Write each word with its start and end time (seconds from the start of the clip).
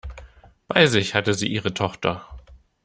Bei 0.67 0.87
sich 0.87 1.13
hatte 1.13 1.35
sie 1.35 1.45
ihre 1.47 1.75
Tochter. 1.75 2.25